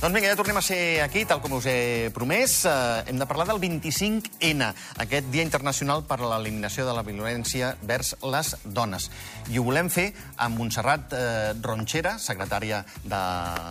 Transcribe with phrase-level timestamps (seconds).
[0.00, 2.54] Doncs vinga, ja tornem a ser aquí, tal com us he promès.
[2.64, 4.70] Eh, hem de parlar del 25N,
[5.04, 9.10] aquest Dia Internacional per a l'Eliminació de la Violència vers les Dones.
[9.52, 10.06] I ho volem fer
[10.40, 13.20] amb Montserrat eh, Ronchera, secretària de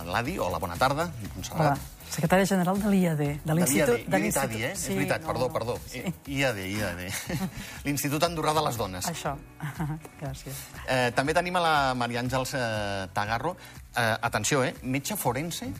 [0.06, 0.36] l'ADI.
[0.46, 1.74] Hola, bona tarda, Montserrat.
[1.74, 1.98] Hola.
[2.14, 4.06] Secretària General de l'IAD, de l'Institut...
[4.06, 4.72] De l'IAD, eh?
[4.78, 5.78] Sí, és veritat, no, perdó, perdó.
[5.90, 6.06] Sí.
[6.30, 7.04] IAD, IAD.
[7.90, 9.10] L'Institut Andorrà de les Dones.
[9.10, 9.34] Això,
[10.22, 10.66] gràcies.
[10.86, 13.56] Eh, també tenim a la Maria Àngels eh, Tagarro.
[13.90, 14.76] Eh, atenció, eh?
[14.86, 15.74] Metge forense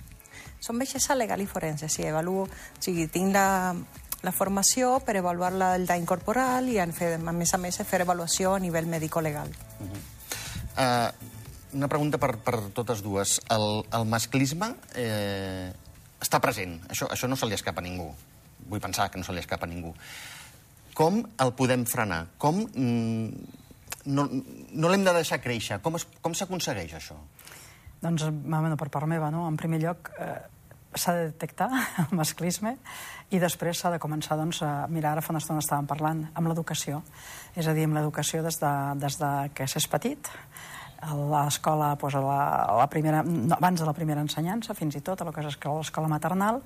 [0.60, 2.44] Som metgessa legal i forense, sí, avaluo...
[2.44, 3.74] O sigui, tinc la,
[4.22, 7.80] la formació per avaluar la, el dany corporal i, en fer, a més a més,
[7.88, 9.48] fer avaluació a nivell mèdico-legal.
[9.80, 10.02] Uh -huh.
[10.76, 11.30] uh,
[11.72, 13.40] una pregunta per, per totes dues.
[13.48, 15.72] El, el masclisme eh,
[16.20, 16.80] està present.
[16.90, 18.10] Això, això no se li escapa a ningú.
[18.68, 19.94] Vull pensar que no se li escapa a ningú.
[20.94, 22.26] Com el podem frenar?
[22.38, 23.28] Com mm,
[24.06, 24.26] no,
[24.72, 25.80] no l'hem de deixar créixer?
[25.80, 27.16] Com s'aconsegueix això?
[28.00, 29.46] Doncs, bueno, per part meva, no?
[29.48, 30.38] en primer lloc, eh,
[30.94, 31.68] s'ha de detectar
[32.06, 32.76] el masclisme
[33.30, 36.50] i després s'ha de començar doncs, a mirar, ara fa una estona estàvem parlant, amb
[36.50, 37.04] l'educació.
[37.54, 40.32] És a dir, amb l'educació des, de, des de que s'és petit,
[41.00, 44.98] a l'escola, doncs, a la, a la primera, no, abans de la primera ensenyança, fins
[44.98, 46.60] i tot, a lo que és l'escola maternal,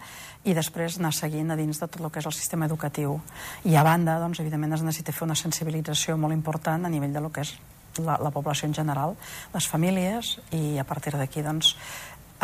[0.44, 3.20] i després anar seguint a dins de tot el que és el sistema educatiu.
[3.68, 7.22] I a banda, doncs, evidentment, es necessita fer una sensibilització molt important a nivell de
[7.22, 7.54] lo que és
[8.02, 9.14] la, la població en general,
[9.54, 11.74] les famílies, i a partir d'aquí, doncs,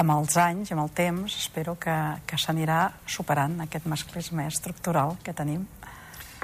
[0.01, 5.35] amb els anys, amb el temps, espero que, que s'anirà superant aquest masclisme estructural que
[5.37, 5.67] tenim.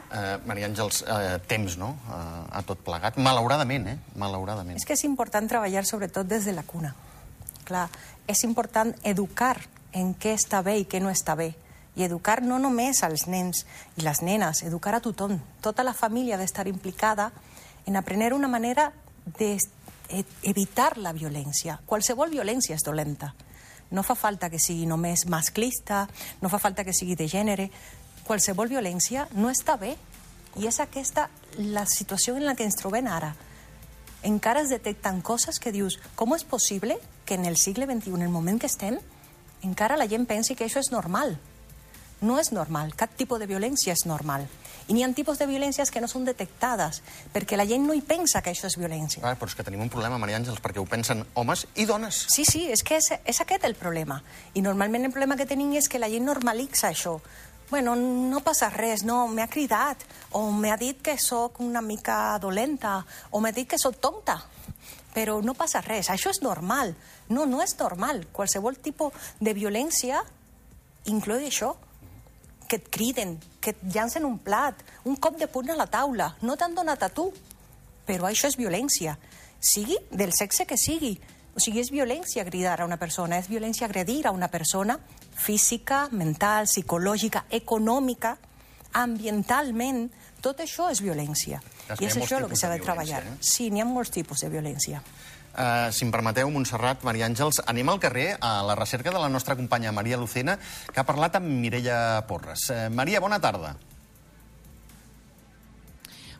[0.07, 3.17] Uh, Maria Àngels, uh, temps, no?, uh, a tot plegat.
[3.19, 4.79] Malauradament, eh?, malauradament.
[4.79, 6.93] És que és important treballar sobretot des de la cuna.
[7.67, 7.89] Clar,
[8.31, 9.57] és important educar
[9.97, 11.55] en què està bé i què no està bé.
[11.97, 13.65] I educar no només als nens
[13.97, 15.39] i les nenes, educar a tothom.
[15.65, 17.31] Tota la família ha d'estar implicada
[17.87, 18.93] en aprender una manera
[19.39, 21.81] d'evitar la violència.
[21.87, 23.33] Qualsevol violència és dolenta.
[23.91, 26.09] No fa falta que sigui només masclista,
[26.43, 27.71] no fa falta que sigui de gènere.
[28.27, 29.95] Qualsevol violència no està bé.
[30.57, 33.35] I és aquesta la situació en la que ens trobem ara.
[34.27, 38.23] Encara es detecten coses que dius, com és possible que en el segle XXI, en
[38.27, 38.99] el moment que estem,
[39.63, 41.37] encara la gent pensi que això és normal.
[42.21, 44.49] No és normal, cap tipus de violència és normal.
[44.87, 47.01] I n'hi ha tipus de violències que no són detectades,
[47.35, 49.25] perquè la gent no hi pensa que això és violència.
[49.27, 52.27] Ah, però és que tenim un problema, Maria Àngels, perquè ho pensen homes i dones.
[52.31, 54.21] Sí, sí, és que és, és aquest el problema.
[54.55, 57.19] I normalment el problema que tenim és que la gent normalitza això.
[57.71, 60.05] Bueno, no passa res, no, m'ha cridat,
[60.39, 63.01] o m'ha dit que sóc una mica dolenta,
[63.35, 64.39] o m'ha dit que sóc tonta
[65.17, 66.93] però no passa res, això és normal.
[67.33, 68.27] No, no és normal.
[68.37, 70.21] Qualsevol tipus de violència
[71.09, 71.73] inclou això
[72.69, 74.79] que et criden, que et llancen un plat,
[75.11, 77.33] un cop de punt a la taula, no t'han donat a tu.
[78.07, 79.17] Però això és violència,
[79.59, 81.17] sigui del sexe que sigui.
[81.57, 84.99] O sigui, és violència cridar a una persona, és violència agredir a una persona
[85.37, 88.37] física, mental, psicològica, econòmica,
[88.97, 90.05] ambientalment,
[90.45, 91.59] tot això és violència.
[91.99, 93.23] I és això el que s'ha de treballar.
[93.25, 93.37] Eh?
[93.41, 95.03] Sí, n'hi ha molts tipus de violència.
[95.57, 99.33] Uh, si em permeteu, Montserrat, Maria Àngels, anem al carrer a la recerca de la
[99.33, 100.59] nostra companya Maria Lucena,
[100.93, 102.69] que ha parlat amb Mireia Porres.
[102.69, 103.73] Uh, Maria, bona tarda.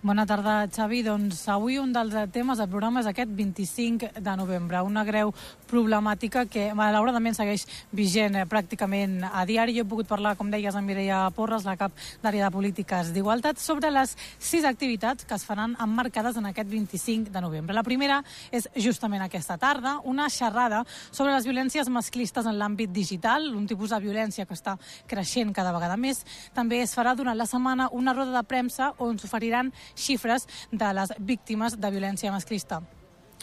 [0.07, 1.01] Bona tarda, Xavi.
[1.03, 5.33] Doncs avui un dels temes del programa és aquest 25 de novembre, una greu
[5.67, 9.75] problemàtica que malauradament segueix vigent eh, pràcticament a diari.
[9.75, 11.91] Jo he pogut parlar, com deies, amb Mireia Porres, la cap
[12.23, 17.35] d'àrea de polítiques d'igualtat, sobre les sis activitats que es faran emmarcades en aquest 25
[17.35, 17.75] de novembre.
[17.75, 18.21] La primera
[18.55, 23.91] és justament aquesta tarda, una xerrada sobre les violències masclistes en l'àmbit digital, un tipus
[23.91, 24.79] de violència que està
[25.11, 26.23] creixent cada vegada més.
[26.55, 31.13] També es farà durant la setmana una roda de premsa on s'oferiran xifres de les
[31.19, 32.83] víctimes de violència masclista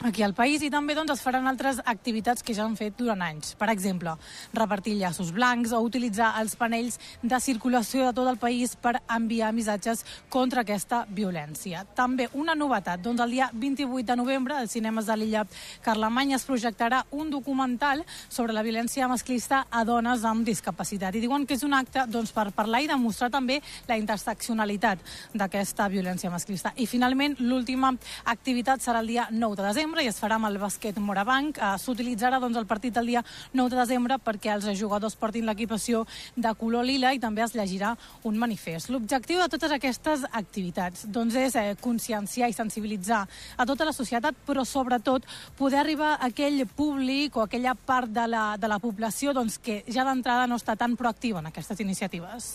[0.01, 3.21] aquí al país i també doncs, es faran altres activitats que ja han fet durant
[3.21, 3.53] anys.
[3.59, 4.15] Per exemple,
[4.53, 9.51] repartir llaços blancs o utilitzar els panells de circulació de tot el país per enviar
[9.53, 10.03] missatges
[10.33, 11.83] contra aquesta violència.
[11.95, 15.45] També una novetat, doncs el dia 28 de novembre als cinemes de l'illa
[15.85, 21.15] Carlemany es projectarà un documental sobre la violència masclista a dones amb discapacitat.
[21.15, 24.99] I diuen que és un acte doncs, per parlar i demostrar també la interseccionalitat
[25.33, 26.73] d'aquesta violència masclista.
[26.77, 27.93] I finalment, l'última
[28.25, 31.57] activitat serà el dia 9 de desembre desembre i es farà amb el bàsquet Morabanc.
[31.59, 36.05] Eh, S'utilitzarà doncs, el partit el dia 9 de desembre perquè els jugadors portin l'equipació
[36.37, 37.91] de color lila i també es llegirà
[38.23, 38.93] un manifest.
[38.93, 43.25] L'objectiu de totes aquestes activitats doncs, és eh, conscienciar i sensibilitzar
[43.57, 45.27] a tota la societat, però sobretot
[45.59, 49.81] poder arribar a aquell públic o aquella part de la, de la població doncs, que
[49.91, 52.53] ja d'entrada no està tan proactiva en aquestes iniciatives.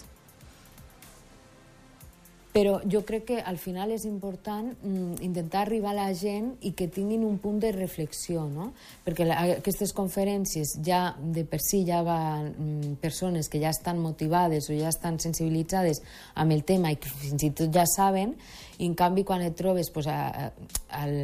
[2.59, 6.73] Però jo crec que al final és important mm, intentar arribar a la gent i
[6.75, 8.73] que tinguin un punt de reflexió, no?
[9.05, 14.03] Perquè la, aquestes conferències ja de per si ja van mm, persones que ja estan
[14.03, 16.03] motivades o ja estan sensibilitzades
[16.35, 18.35] amb el tema i que fins i tot ja saben,
[18.79, 20.19] i en canvi quan et trobes pues, a,
[20.49, 20.51] a,
[20.99, 21.15] al,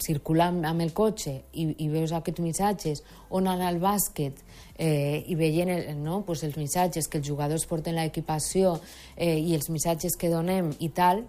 [0.00, 3.04] circulant amb el cotxe i, i veus aquests missatges
[3.36, 4.40] on anar al bàsquet
[4.80, 8.78] eh, i veient el, no, pues, els missatges que els jugadors porten l'equipació
[9.16, 11.26] eh, i els missatges que donem i tal,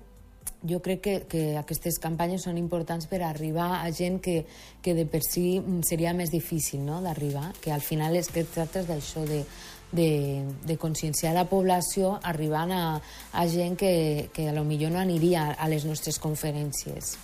[0.64, 4.44] jo crec que, que aquestes campanyes són importants per arribar a gent que,
[4.82, 7.02] que de per si seria més difícil no?
[7.02, 9.42] d'arribar, que al final és que tractes d'això de,
[9.92, 10.12] de,
[10.64, 12.86] de conscienciar la població arribant a,
[13.34, 17.18] a gent que, que a lo millor no aniria a les nostres conferències.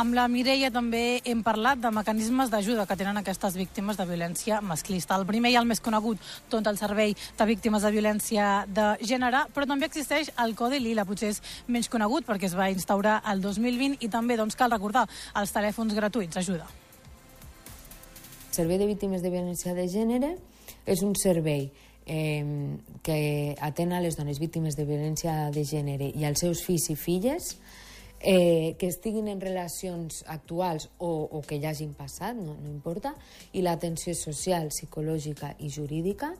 [0.00, 4.62] Amb la Mireia també hem parlat de mecanismes d'ajuda que tenen aquestes víctimes de violència
[4.64, 5.18] masclista.
[5.20, 9.42] El primer i el més conegut, tot el servei de víctimes de violència de gènere,
[9.52, 13.42] però també existeix el Codi Lila, potser és menys conegut perquè es va instaurar el
[13.44, 15.02] 2020 i també doncs, cal recordar
[15.36, 16.40] els telèfons gratuïts.
[16.40, 16.70] Ajuda.
[18.56, 20.32] Servei de Víctimes de Violència de Gènere
[20.88, 21.68] és un servei
[22.06, 22.72] eh,
[23.04, 23.20] que
[23.60, 27.52] atén a les dones víctimes de violència de gènere i als seus fills i filles
[28.20, 33.14] eh, que estiguin en relacions actuals o, o que ja hagin passat, no, no importa,
[33.52, 36.34] i l'atenció social, psicològica i jurídica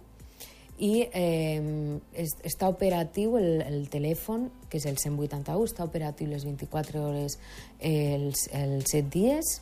[0.81, 6.47] i eh, es, està operatiu el, el telèfon, que és el 181, està operatiu les
[6.49, 7.37] 24 hores
[7.79, 9.59] eh, els, els 7 dies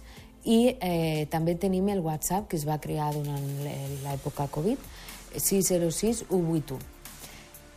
[0.46, 3.48] i eh, també tenim el WhatsApp que es va crear durant
[4.04, 4.78] l'època Covid,
[5.34, 6.97] 606 181.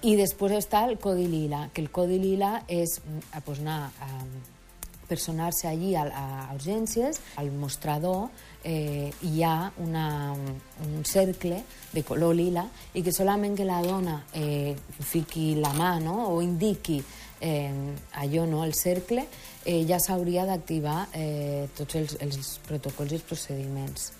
[0.02, 2.96] I després està el Codi Lila, que el Codi Lila és
[3.32, 4.16] a, pues, anar a
[5.12, 8.30] personar-se allí a, a urgències, al mostrador
[8.64, 11.60] eh, hi ha una, un cercle
[11.92, 12.64] de color lila
[12.96, 14.72] i que solament que la dona eh,
[15.12, 16.32] fiqui la mà no?
[16.32, 17.02] o indiqui
[17.42, 17.70] eh,
[18.24, 18.64] allò, no?
[18.64, 19.28] el cercle,
[19.66, 24.12] eh, ja s'hauria d'activar eh, tots els, els protocols i els procediments.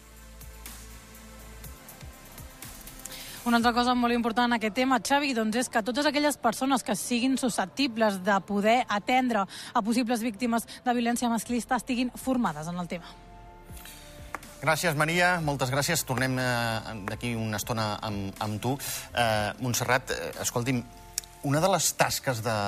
[3.42, 6.84] Una altra cosa molt important en aquest tema, Xavi, doncs és que totes aquelles persones
[6.86, 12.78] que siguin susceptibles de poder atendre a possibles víctimes de violència masclista estiguin formades en
[12.78, 13.10] el tema.
[14.62, 15.40] Gràcies, Maria.
[15.42, 16.04] Moltes gràcies.
[16.06, 16.46] Tornem eh,
[17.10, 18.76] d'aquí una estona amb, amb tu.
[18.78, 20.84] Eh, Montserrat, eh, escolti'm,
[21.50, 22.60] una de les tasques de,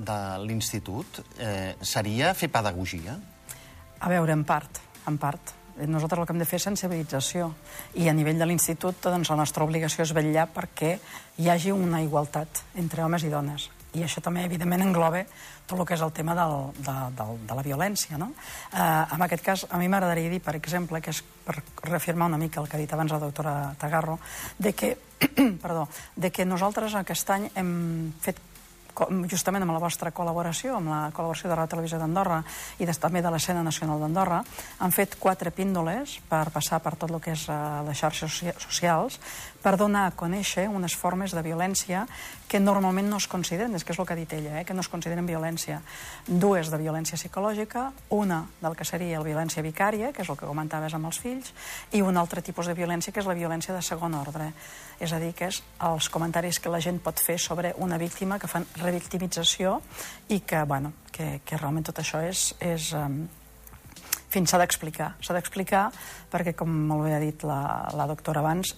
[0.00, 0.18] de
[0.48, 3.20] l'institut eh, seria fer pedagogia?
[4.00, 5.55] A veure, en part, en part.
[5.84, 7.50] Nosaltres el que hem de fer és sensibilització.
[8.00, 10.96] I a nivell de l'institut, doncs, la nostra obligació és vetllar perquè
[11.42, 13.68] hi hagi una igualtat entre homes i dones.
[13.96, 15.22] I això també, evidentment, engloba
[15.66, 18.18] tot el que és el tema del, de, del, de la violència.
[18.20, 18.30] No?
[18.72, 18.80] Eh,
[19.16, 22.60] en aquest cas, a mi m'agradaria dir, per exemple, que és per reafirmar una mica
[22.60, 24.18] el que ha dit abans la doctora Tagarro,
[24.58, 24.96] de que,
[25.64, 27.72] perdó, de que nosaltres aquest any hem
[28.20, 28.40] fet
[29.30, 32.42] justament amb la vostra col·laboració, amb la col·laboració de la Televisió d'Andorra
[32.80, 34.42] i des, també de l'escena nacional d'Andorra,
[34.78, 39.20] han fet quatre píndoles per passar per tot el que és uh, les xarxes socials
[39.66, 42.04] per donar a conèixer unes formes de violència
[42.46, 44.74] que normalment no es consideren, és que és el que ha dit ella, eh, que
[44.74, 45.80] no es consideren violència.
[46.26, 50.46] Dues de violència psicològica, una del que seria la violència vicària, que és el que
[50.46, 51.50] comentaves amb els fills,
[51.90, 54.52] i un altre tipus de violència, que és la violència de segon ordre.
[55.02, 58.38] És a dir, que és els comentaris que la gent pot fer sobre una víctima
[58.38, 59.80] que fan revictimització
[60.32, 63.24] i que, bueno, que, que realment tot això és, és um,
[64.32, 65.14] fins s'ha d'explicar.
[65.20, 65.86] S'ha d'explicar
[66.32, 67.60] perquè, com molt bé ha dit la,
[67.96, 68.74] la doctora abans,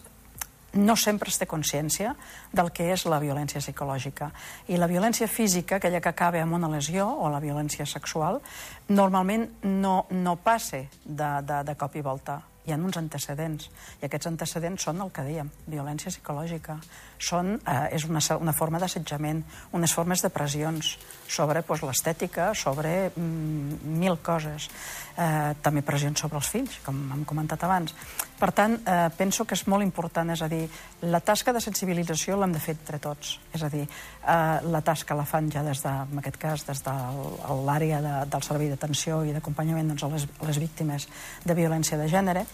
[0.78, 2.12] no sempre es té consciència
[2.52, 4.30] del que és la violència psicològica.
[4.68, 8.40] I la violència física, aquella que acaba amb una lesió, o la violència sexual,
[8.88, 12.42] normalment no, no passa de, de, de cop i volta.
[12.68, 16.75] Hi ha uns antecedents, i aquests antecedents són el que dèiem, violència psicològica.
[17.16, 19.40] Són, eh, és una, una forma d'assetjament,
[19.72, 24.68] unes formes de pressions sobre pues, l'estètica, sobre mm, mil coses.
[25.16, 27.94] Eh, també pressions sobre els fills, com hem comentat abans.
[28.38, 30.68] Per tant, eh, penso que és molt important, és a dir,
[31.08, 33.32] la tasca de sensibilització l'hem de fer entre tots.
[33.56, 36.84] És a dir, eh, la tasca la fan ja des de, en aquest cas, des
[36.84, 36.94] de
[37.64, 41.08] l'àrea de, del servei d'atenció i d'acompanyament doncs, a, les, a les víctimes
[41.44, 42.46] de violència de gènere,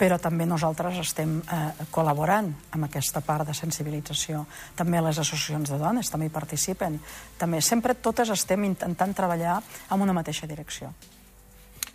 [0.00, 4.46] però també nosaltres estem eh, col·laborant amb aquesta part de sensibilització.
[4.76, 6.96] També les associacions de dones també hi participen.
[7.38, 9.58] També sempre totes estem intentant treballar
[9.90, 10.88] en una mateixa direcció.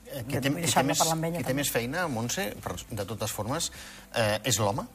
[0.06, 3.72] Eh, qui té, qui té, més, qui té més feina, Montse, per, de totes formes,
[4.14, 4.86] eh, és l'home?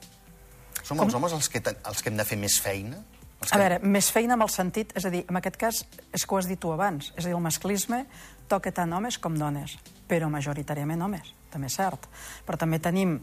[0.84, 1.08] Som Com?
[1.08, 3.02] els homes els que, els que hem de fer més feina?
[3.48, 5.78] A veure, més feina amb el sentit, és a dir, en aquest cas,
[6.12, 8.02] és que ho has dit tu abans, és a dir, el masclisme
[8.50, 9.78] toca tant homes com dones,
[10.10, 12.04] però majoritàriament homes, també és cert.
[12.44, 13.16] Però també tenim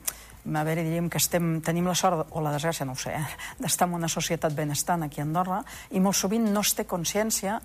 [0.56, 3.38] a veure, diríem que estem, tenim la sort, o la desgràcia, no ho sé, eh,
[3.60, 5.60] d'estar en una societat benestant aquí a Andorra,
[5.92, 7.58] i molt sovint no es té consciència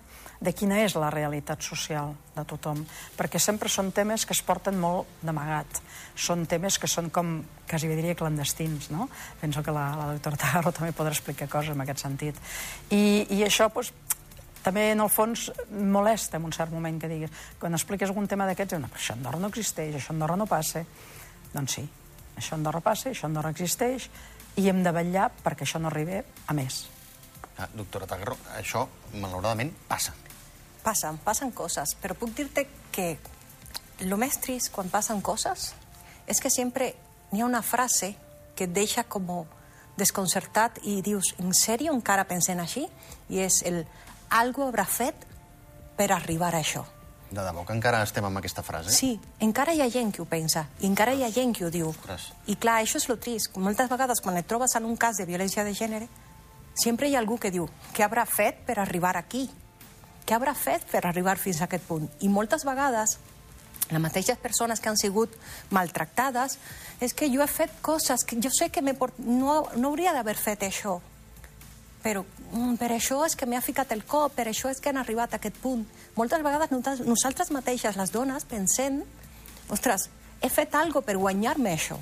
[0.43, 2.81] de quina és la realitat social de tothom,
[3.17, 5.79] perquè sempre són temes que es porten molt d'amagat,
[6.15, 7.37] són temes que són com,
[7.69, 9.07] quasi bé diria, clandestins, no?
[9.39, 12.43] Penso que la, la doctora Tagarro també podrà explicar coses en aquest sentit.
[12.91, 13.93] I, i això, doncs,
[14.63, 18.47] també, en el fons, molesta en un cert moment que diguis, quan expliques algun tema
[18.47, 20.85] d'aquests, no, això a Andorra no existeix, això a Andorra no passa.
[21.53, 21.83] Doncs sí,
[22.37, 24.09] això Andorra passa, això Andorra existeix,
[24.57, 26.83] i hem de vetllar perquè això no arribi a més.
[27.57, 30.13] Ah, doctora Tagarro, això, malauradament, passa.
[30.83, 33.17] Passen, passen coses, però puc dir-te que
[34.03, 35.71] lo més trist quan passen coses
[36.27, 36.93] és que sempre
[37.31, 38.13] n'hi ha una frase
[38.55, 39.45] que et deixa com
[39.97, 42.87] desconcertat i dius, en sèrio encara pensem així?
[43.29, 43.83] I és el
[44.33, 45.27] algo haurà fet
[45.97, 46.83] per arribar a això.
[47.33, 48.91] De debò que encara estem amb aquesta frase?
[48.93, 51.71] Sí, encara hi ha gent que ho pensa, i encara hi ha gent que ho
[51.73, 51.89] diu.
[51.89, 52.27] Ostres.
[52.45, 53.55] I clar, això és lo trist.
[53.57, 56.09] Moltes vegades, quan et trobes en un cas de violència de gènere,
[56.77, 59.47] sempre hi ha algú que diu què haurà fet per arribar aquí?
[60.23, 62.05] Què haurà fet per arribar fins a aquest punt?
[62.21, 63.17] I moltes vegades,
[63.89, 65.33] les mateixes persones que han sigut
[65.73, 66.59] maltractades,
[67.01, 69.17] és que jo he fet coses que jo sé que me port...
[69.17, 70.99] no, no hauria d'haver fet això,
[72.03, 74.99] però mm, per això és que m'ha ficat el cop, per això és que han
[74.99, 75.85] arribat a aquest punt.
[76.19, 79.01] Moltes vegades nosaltres, mateixes, les dones, pensem,
[79.71, 80.09] ostres,
[80.43, 81.97] he fet algo per guanyar-me això.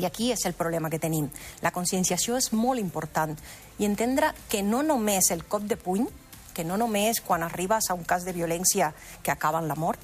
[0.00, 1.28] I aquí és el problema que tenim.
[1.62, 3.36] La conscienciació és molt important
[3.78, 6.08] i entendre que no només el cop de puny,
[6.54, 8.92] que no només quan arribes a un cas de violència
[9.22, 10.00] que acaba en la mort,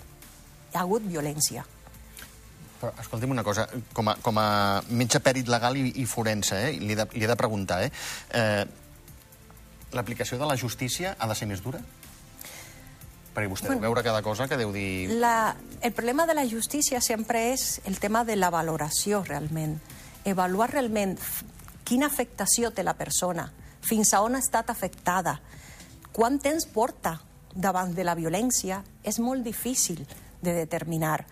[0.70, 1.64] hi ha hagut violència.
[2.80, 4.48] Però, escolti'm una cosa, com a, com a
[4.88, 7.90] metge pèrit legal i, i forense, eh, li, he de, li he de preguntar, eh,
[8.32, 8.64] eh,
[9.92, 11.80] l'aplicació de la justícia ha de ser més dura?
[13.34, 15.10] Perquè vostè bueno, deu veure cada cosa que deu dir...
[15.22, 19.78] La, el problema de la justícia sempre és el tema de la valoració, realment.
[20.26, 21.16] Avaluar realment
[21.86, 23.46] quina afectació té la persona,
[23.80, 25.38] fins a on ha estat afectada,
[26.12, 27.20] quant temps porta
[27.54, 30.04] davant de la violència, és molt difícil
[30.42, 31.24] de determinar.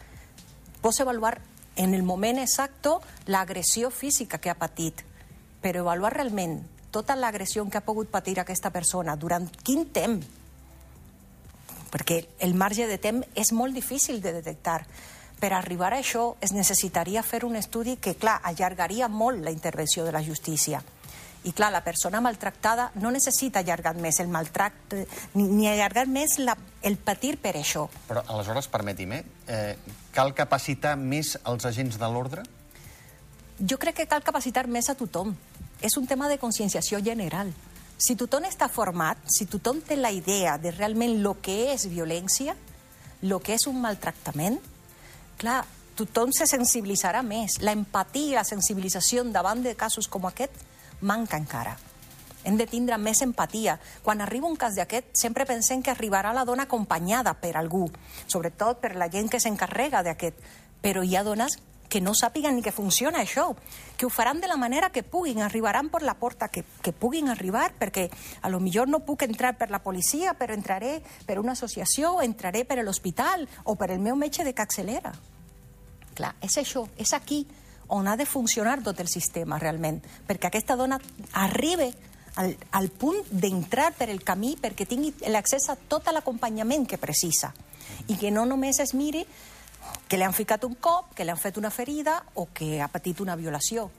[0.83, 1.37] Pots avaluar
[1.77, 2.97] en el moment exacte
[3.27, 5.05] l'agressió física que ha patit,
[5.62, 10.26] però avaluar realment tota l'agressió que ha pogut patir aquesta persona durant quin temps,
[11.88, 14.83] perquè el marge de temps és molt difícil de detectar.
[15.38, 20.04] Per arribar a això es necessitaria fer un estudi que, clar, allargaria molt la intervenció
[20.04, 20.83] de la justícia.
[21.47, 25.04] I clar, la persona maltractada no necessita allargar més el maltracte,
[25.38, 27.87] ni, ni allargar més la, el patir per això.
[28.09, 29.14] Però aleshores, permeti'm,
[29.47, 29.76] eh,
[30.12, 32.42] cal capacitar més els agents de l'ordre?
[33.59, 35.37] Jo crec que cal capacitar més a tothom.
[35.80, 37.52] És un tema de conscienciació general.
[37.99, 42.54] Si tothom està format, si tothom té la idea de realment el que és violència,
[43.23, 44.58] el que és un maltractament,
[45.38, 45.64] clar,
[45.99, 47.58] tothom se sensibilitzarà més.
[47.62, 50.54] La empatia i la sensibilització davant de casos com aquest
[51.00, 51.76] manca encara.
[52.44, 53.78] Hem de tindre més empatia.
[54.02, 57.88] Quan arriba un cas d'aquest, sempre pensem que arribarà la dona acompanyada per algú,
[58.26, 60.38] sobretot per la gent que s'encarrega d'aquest.
[60.82, 61.58] Però hi ha dones
[61.88, 63.52] que no sàpiguen ni que funciona això,
[63.97, 67.28] que ho faran de la manera que puguin, arribaran per la porta que, que puguin
[67.28, 68.09] arribar, perquè
[68.42, 72.64] a lo millor no puc entrar per la policia, però entraré per una associació, entraré
[72.64, 75.14] per l'hospital o per el meu metge de capçalera.
[76.14, 77.47] Clar, és això, és aquí
[77.88, 81.00] on ha de funcionar tot el sistema realment, perquè aquesta dona
[81.33, 81.88] arribi
[82.38, 87.52] al, al punt d'entrar per el camí perquè tingui l'accés a tot l'acompanyament que precisa
[88.07, 89.25] i que no només es miri
[90.09, 92.88] que li han ficat un cop, que li han fet una ferida o que ha
[92.88, 93.91] patit una violació.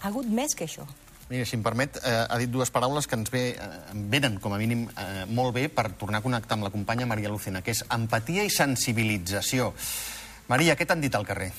[0.00, 0.86] Ha hagut més que això.
[1.30, 4.52] Mira, si em permet, eh, ha dit dues paraules que ens ve, eh, venen, com
[4.52, 7.70] a mínim, eh, molt bé per tornar a connectar amb la companya Maria Lucena, que
[7.70, 9.72] és empatia i sensibilització.
[10.48, 11.52] Maria, què t'han dit al carrer?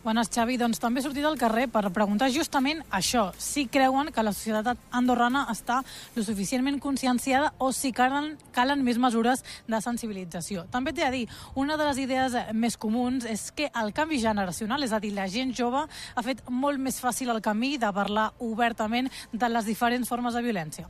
[0.00, 0.56] Bones, Xavi.
[0.56, 4.78] Doncs també he sortit al carrer per preguntar justament això, si creuen que la societat
[4.96, 5.82] andorrana està
[6.14, 10.64] lo suficientment conscienciada o si calen, calen més mesures de sensibilització.
[10.72, 14.86] També t'he de dir, una de les idees més comuns és que el canvi generacional,
[14.88, 18.30] és a dir, la gent jove, ha fet molt més fàcil el camí de parlar
[18.38, 20.88] obertament de les diferents formes de violència.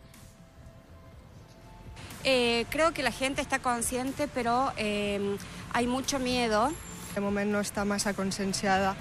[2.22, 5.36] Eh, creo que la gente está consciente, pero eh,
[5.72, 6.70] hay mucho miedo
[7.14, 8.94] de moment no està massa conscienciada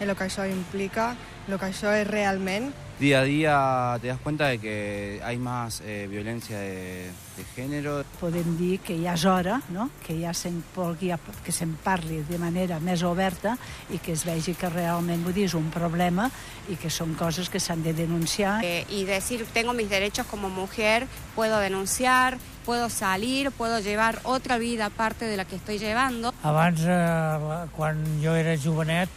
[0.00, 1.14] en el que això implica
[1.48, 2.72] el que això és realment.
[2.98, 8.04] Día a día te das cuenta de que hay más eh, violencia de, de género.
[8.20, 9.88] Podem dir que ja és hora no?
[10.06, 11.10] que ja se'n vulgui,
[11.42, 13.56] que se'n parli de manera més oberta
[13.90, 16.28] i que es vegi que realment vull dir, és un problema
[16.70, 18.62] i que són coses que s'han de denunciar.
[18.62, 24.56] Eh, y decir, tengo mis derechos como mujer, puedo denunciar, puedo salir, puedo llevar otra
[24.56, 26.32] vida aparte de la que estoy llevando.
[26.44, 29.10] Abans, eh, quan jo era jovenet,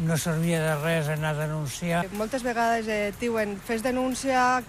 [0.00, 2.04] no servia de res anar a denunciar.
[2.16, 4.62] Moltes vegades eh, diuen, fes denúncia,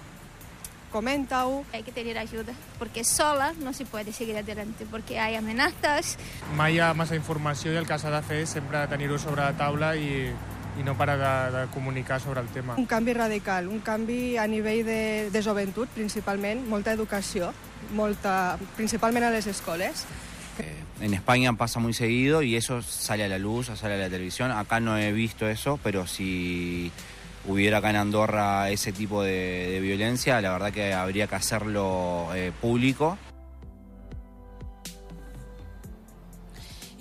[0.91, 1.63] comenta-ho.
[1.73, 6.17] Hay que tener ayuda, porque sola no se puede seguir adelante, porque hay amenazas.
[6.55, 9.45] Mai hi ha massa informació i el que s'ha de fer és sempre tenir-ho sobre
[9.45, 10.27] la taula i,
[10.77, 12.75] i no parar de, de comunicar sobre el tema.
[12.77, 17.53] Un canvi radical, un canvi a nivell de, de joventut, principalment, molta educació,
[17.95, 20.05] molta, principalment a les escoles.
[21.01, 24.51] En España pasa muy seguido y eso sale a la luz, sale a la televisión.
[24.51, 26.91] Acá no he visto eso, pero si
[27.47, 32.51] hubiera acá en Andorra ese tipo de, violencia, la verdad que habría que hacerlo eh,
[32.61, 33.17] público.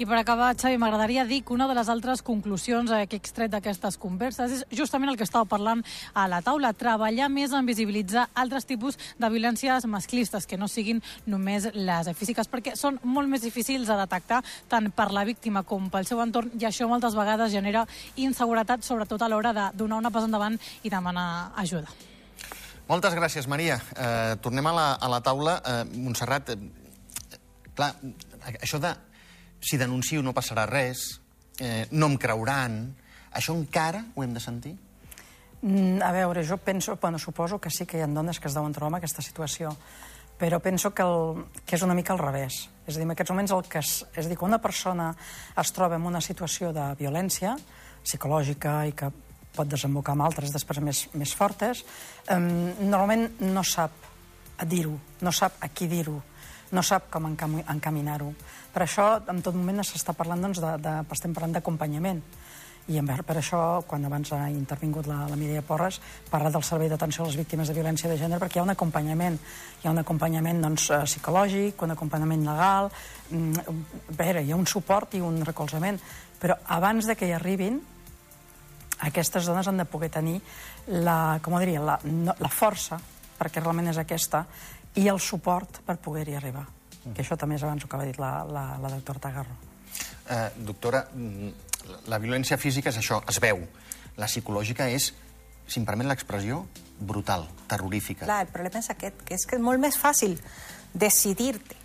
[0.00, 3.20] I per acabar, Xavi, m'agradaria dir que una de les altres conclusions eh, que he
[3.20, 5.82] extret d'aquestes converses és justament el que estava parlant
[6.16, 11.02] a la taula, treballar més en visibilitzar altres tipus de violències masclistes, que no siguin
[11.28, 14.38] només les físiques, perquè són molt més difícils de detectar
[14.72, 17.84] tant per la víctima com pel seu entorn, i això moltes vegades genera
[18.16, 21.92] inseguretat, sobretot a l'hora de donar una pas endavant i demanar ajuda.
[22.88, 23.76] Moltes gràcies, Maria.
[23.92, 25.60] Eh, tornem a la, a la taula.
[25.60, 27.40] Eh, Montserrat, eh,
[27.76, 27.92] clar,
[28.64, 28.96] això de
[29.60, 31.20] si denuncio no passarà res,
[31.60, 32.80] eh, no em creuran,
[33.32, 34.76] això encara ho hem de sentir?
[35.62, 38.56] Mm, a veure, jo penso, bueno, suposo que sí que hi ha dones que es
[38.56, 39.74] deuen trobar en aquesta situació,
[40.40, 42.62] però penso que, el, que és una mica al revés.
[42.86, 45.10] És a dir, en aquests moments el que es, és a dir, que una persona
[45.60, 47.58] es troba en una situació de violència
[48.00, 49.10] psicològica i que
[49.52, 51.84] pot desembocar en altres després més, més fortes,
[52.24, 53.92] eh, normalment no sap
[54.64, 56.16] dir-ho, no sap a qui dir-ho,
[56.72, 58.32] no sap com encam encaminar-ho.
[58.70, 60.96] Per això, en tot moment s'està parlant, doncs, de, de,
[61.34, 62.22] parlant d'acompanyament.
[62.90, 66.00] I per això, quan abans ha intervingut la, la Mireia Porres,
[66.30, 68.72] parla del servei d'atenció a les víctimes de violència de gènere, perquè hi ha un
[68.72, 69.36] acompanyament.
[69.82, 72.90] Hi ha un acompanyament doncs, eh, psicològic, un acompanyament legal,
[73.30, 76.00] mm, a veure, hi ha un suport i un recolzament.
[76.40, 77.78] Però abans de que hi arribin,
[79.06, 80.40] aquestes dones han de poder tenir
[80.88, 82.98] la, com diria, la, no, la força,
[83.38, 84.44] perquè realment és aquesta,
[84.96, 86.79] i el suport per poder-hi arribar.
[87.04, 87.14] Mm.
[87.16, 89.56] Que això també és abans el que ha dit la, la, la doctora Tagarro.
[90.30, 91.50] Eh, doctora, mm,
[92.12, 93.64] la violència física és això, es veu.
[94.20, 95.10] La psicològica és,
[95.66, 96.64] si em permet l'expressió,
[97.00, 98.26] brutal, terrorífica.
[98.26, 100.36] Clar, el problema és aquest, que és que és molt més fàcil
[100.92, 101.78] decidir-te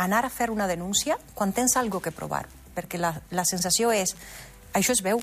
[0.00, 4.14] anar a fer una denúncia quan tens algo que provar, perquè la, la sensació és,
[4.72, 5.20] això es veu,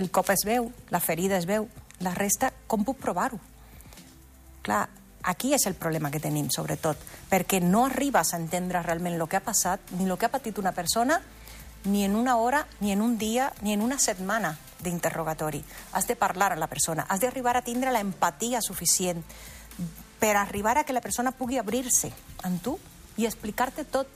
[0.00, 1.68] el cop es veu, la ferida es veu,
[2.00, 3.38] la resta, com puc provar-ho?
[4.66, 4.86] Clar,
[5.28, 6.96] aquí és el problema que tenim, sobretot,
[7.28, 10.58] perquè no arribes a entendre realment el que ha passat, ni el que ha patit
[10.58, 11.20] una persona,
[11.84, 15.60] ni en una hora, ni en un dia, ni en una setmana d'interrogatori.
[15.92, 19.20] Has de parlar amb la persona, has d'arribar a tindre la empatia suficient
[20.18, 22.10] per arribar a que la persona pugui obrir-se
[22.48, 22.78] amb tu
[23.18, 24.08] i explicar-te tot.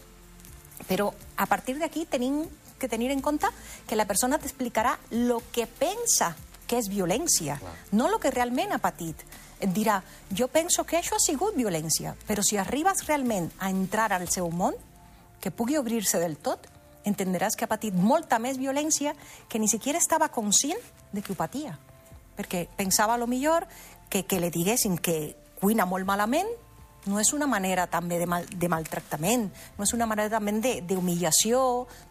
[0.88, 2.42] Però a partir d'aquí tenim
[2.80, 3.46] que tenir en compte
[3.86, 6.32] que la persona t'explicarà el que pensa
[6.66, 7.76] que és violència, Clar.
[7.92, 9.20] no el que realment ha patit.
[9.62, 10.00] Dirà,
[10.34, 14.50] jo penso que això ha sigut violència, però si arribes realment a entrar al seu
[14.50, 14.74] món,
[15.40, 16.66] que pugui obrir-se del tot,
[17.06, 19.14] entendràs que ha patit molta més violència
[19.50, 20.78] que ni siquiera estava conscient
[21.12, 21.76] de que ho patia.
[22.36, 23.66] Perquè pensava a lo millor
[24.10, 26.50] que, que li diguessin que cuina molt malament
[27.06, 29.48] no és una manera també de, mal, de maltractament,
[29.78, 31.62] no és una manera també d'humillació,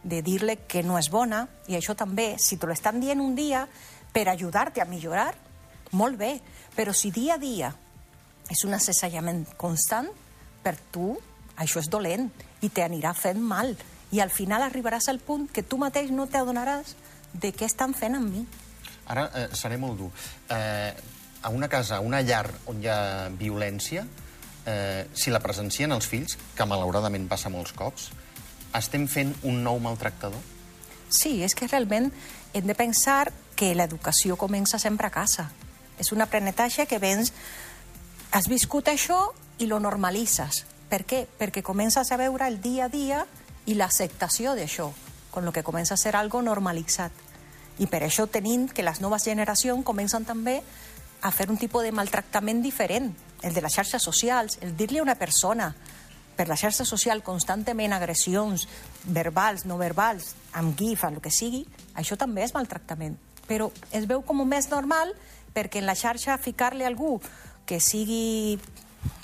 [0.03, 3.35] de, de dir-li que no és bona, i això també, si te l'estan dient un
[3.35, 3.63] dia
[4.11, 5.31] per ajudar-te a millorar,
[5.91, 6.39] molt bé,
[6.75, 7.71] però si dia a dia
[8.51, 10.09] és un assessallament constant,
[10.63, 11.15] per tu
[11.61, 12.27] això és dolent
[12.61, 13.75] i t'anirà fent mal.
[14.11, 16.95] I al final arribaràs al punt que tu mateix no t'adonaràs
[17.33, 18.43] de què estan fent amb mi.
[19.11, 20.09] Ara eh, seré molt dur.
[20.51, 20.91] Eh,
[21.41, 24.05] a una casa, a una llar on hi ha violència,
[24.65, 28.11] eh, si la presencien els fills, que malauradament passa molts cops,
[28.77, 30.39] estem fent un nou maltractador?
[31.11, 32.11] Sí, és que realment
[32.53, 35.49] hem de pensar que l'educació comença sempre a casa.
[36.01, 37.33] És un aprenentatge que vens...
[38.31, 40.61] Has viscut això i lo normalitzes.
[40.87, 41.25] Per què?
[41.37, 43.25] Perquè comences a veure el dia a dia
[43.67, 44.85] i l'acceptació d'això,
[45.35, 47.11] con lo que comença a ser algo normalitzat.
[47.83, 50.61] I per això tenim que les noves generacions comencen també
[51.21, 53.11] a fer un tipus de maltractament diferent,
[53.43, 55.73] el de les xarxes socials, el dir-li a una persona
[56.37, 58.63] per la xarxa social constantment agressions
[59.03, 61.65] verbals, no verbals, amb gif, el que sigui,
[61.99, 63.19] això també és maltractament
[63.51, 65.11] però es veu com més normal
[65.53, 67.19] perquè en la xarxa ficar-li algú
[67.65, 68.59] que sigui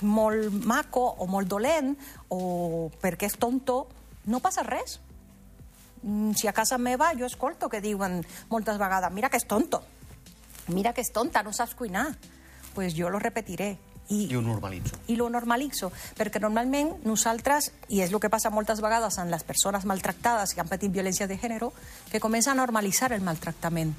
[0.02, 1.94] molt maco o molt dolent
[2.34, 3.86] o perquè és tonto,
[4.26, 5.00] no passa res.
[6.02, 9.82] Mm, Si a casa meva jo escolto que diuen moltes vegades mira que és tonto,
[10.68, 12.16] mira que és tonta, no saps cuinar.
[12.74, 13.78] pues jo lo repetiré.
[14.08, 14.96] I, I ho normalitzo.
[15.08, 19.42] i lo normalitzo, perquè normalment nosaltres, i és el que passa moltes vegades amb les
[19.44, 21.68] persones maltractades que han patit violència de gènere,
[22.10, 23.92] que comença a normalitzar el maltractament.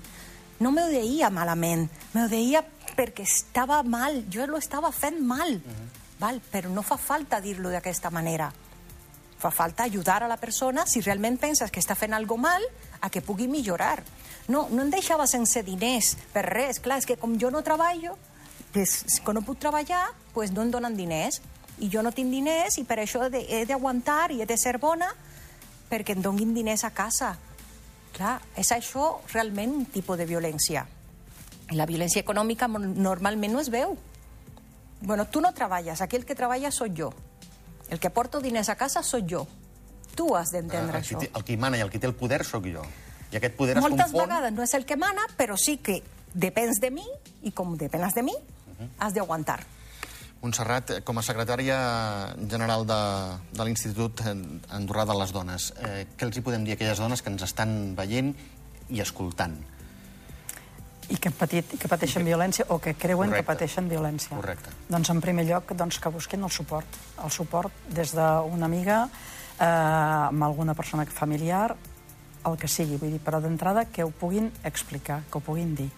[0.60, 2.66] No me deia malament, me deia
[2.98, 5.62] perquè estava mal, jo lo estava fent mal,
[6.20, 6.42] val?
[6.52, 8.52] però no fa falta dir-lo d'aquesta manera.
[9.40, 12.66] Fa falta ajudar a la persona si realment penses que està fent algo mal
[13.00, 14.04] a que pugui millorar.
[14.52, 16.82] No, no em deixava sense diners per res.
[16.84, 18.18] Clar, és que com jo no treballo,
[18.74, 21.40] pues, quan no puc treballar, pues no em donen diners.
[21.80, 25.14] I jo no tinc diners i per això he d'aguantar i he de ser bona
[25.90, 27.38] perquè em donguin diners a casa.
[28.16, 30.86] Clar, és això realment un tipus de violència.
[31.78, 33.96] La violència econòmica normalment no es veu.
[35.02, 37.14] Bueno, tu no treballes, aquí el que treballa soc jo.
[37.90, 39.46] El que porto diners a casa soc jo.
[40.16, 41.22] Tu has d'entendre qui això.
[41.38, 42.84] el qui mana i el qui té el poder sóc jo.
[43.32, 44.28] I aquest poder Moltes es confon...
[44.28, 46.02] vegades no és el que mana, però sí que
[46.34, 47.06] depens de mi,
[47.46, 48.34] i com depenes de mi,
[48.98, 49.62] has d'aguantar.
[50.40, 51.78] Montserrat, eh, com a secretària
[52.48, 53.00] general de,
[53.52, 57.22] de l'Institut Andorrà de les Dones, eh, què els hi podem dir a aquelles dones
[57.22, 58.32] que ens estan veient
[58.90, 59.58] i escoltant?
[61.10, 63.44] I que, patit, que pateixen violència o que creuen Correcte.
[63.44, 64.38] que pateixen violència.
[64.38, 64.72] Correcte.
[64.88, 67.00] Doncs en primer lloc doncs, que busquin el suport.
[67.26, 69.02] El suport des d'una amiga,
[69.58, 71.76] eh, amb alguna persona familiar,
[72.46, 72.96] el que sigui.
[72.96, 75.90] Vull dir, però d'entrada que ho puguin explicar, que ho puguin dir.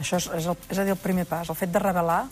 [0.00, 2.24] Això és, és, el, és a dir, el primer pas, el fet de revelar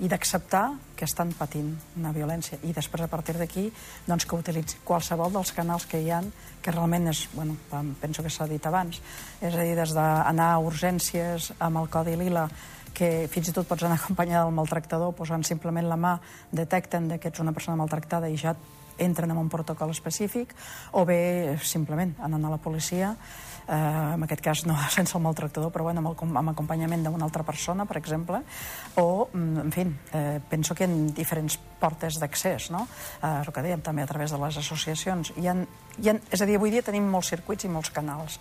[0.00, 0.64] i d'acceptar
[0.96, 2.58] que estan patint una violència.
[2.64, 3.66] I després, a partir d'aquí,
[4.08, 6.30] doncs, que utilitzi qualsevol dels canals que hi han,
[6.62, 7.56] que realment és, bueno,
[8.00, 9.00] penso que s'ha dit abans,
[9.40, 12.48] és a dir, des d'anar a urgències amb el codi lila,
[12.96, 16.16] que fins i tot pots anar acompanyada del maltractador, posant simplement la mà,
[16.52, 18.56] detecten de que ets una persona maltractada i ja
[19.00, 20.52] entren en un protocol específic,
[20.92, 23.14] o bé simplement anant a la policia,
[23.70, 27.26] eh, en aquest cas no sense el maltractador, però bueno, amb, el, amb acompanyament d'una
[27.28, 28.42] altra persona, per exemple,
[29.00, 32.86] o, mm, en fi, eh, penso que en diferents portes d'accés, no?
[33.22, 35.32] Eh, el que dèiem també a través de les associacions.
[35.36, 35.56] Hi ha,
[35.98, 38.40] hi ha, és a dir, avui dia tenim molts circuits i molts canals.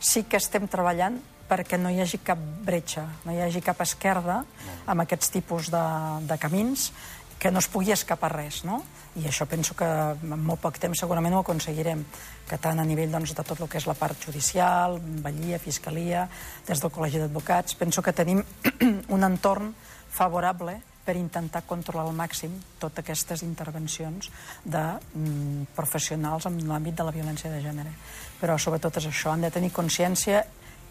[0.00, 4.44] Sí que estem treballant perquè no hi hagi cap bretxa, no hi hagi cap esquerda
[4.86, 5.82] amb aquests tipus de,
[6.30, 6.92] de camins
[7.40, 8.82] que no es pugui escapar res, no?
[9.16, 12.02] I això penso que en molt poc temps segurament ho aconseguirem,
[12.46, 16.26] que tant a nivell doncs, de tot el que és la part judicial, vetllia, fiscalia,
[16.68, 18.44] des del Col·legi d'Advocats, penso que tenim
[19.16, 19.72] un entorn
[20.12, 24.28] favorable per intentar controlar al màxim totes aquestes intervencions
[24.62, 27.96] de mm, professionals en l'àmbit de la violència de gènere.
[28.36, 30.44] Però sobretot és això, han de tenir consciència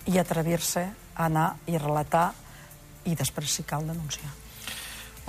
[0.10, 2.32] i atrevir-se a anar i relatar
[3.06, 4.49] i després, si cal, denunciar.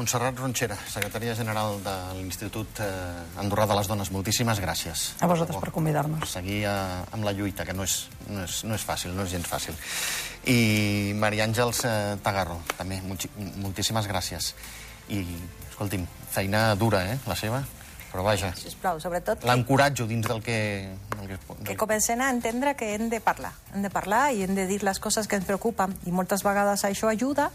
[0.01, 2.87] Montserrat Ronxera, secretària general de l'Institut eh,
[3.43, 5.03] Andorrà de les Dones, moltíssimes gràcies.
[5.21, 6.25] A vosaltres per convidar-nos.
[6.39, 6.71] Seguir eh,
[7.13, 7.99] amb la lluita, que no és,
[8.31, 9.77] no, és, no és fàcil, no és gens fàcil.
[10.49, 11.93] I Maria Àngels eh,
[12.25, 13.03] Tagarro, també,
[13.61, 14.55] moltíssimes gràcies.
[15.13, 15.21] I,
[15.69, 17.61] escolti'm, feina dura, eh, la seva,
[18.11, 20.57] però vaja, Sisplau, sobretot que, l'encoratjo dins del que...
[21.13, 21.77] Del que, que del...
[21.77, 23.53] comencen a entendre que hem de parlar.
[23.75, 25.93] Hem de parlar i hem de dir les coses que ens preocupen.
[26.09, 27.53] I moltes vegades això ajuda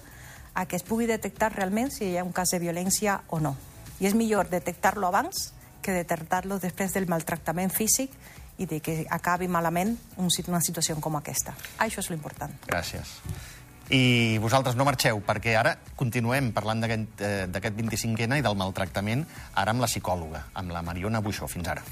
[0.56, 3.56] a que es pugui detectar realment si hi ha un cas de violència o no.
[4.00, 5.52] I és millor detectar-lo abans
[5.84, 8.16] que detectar-lo després del maltractament físic
[8.58, 11.54] i de que acabi malament una situació com aquesta.
[11.84, 12.56] Això és l'important.
[12.66, 13.20] Gràcies.
[13.94, 19.28] I vosaltres no marxeu, perquè ara continuem parlant d'aquest eh, d'aquest 25N i del maltractament,
[19.54, 21.52] ara amb la psicòloga, amb la Mariona Buixó.
[21.52, 21.86] Fins ara.